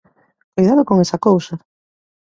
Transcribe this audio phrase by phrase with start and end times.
[0.55, 1.55] Coidado con esa cousa!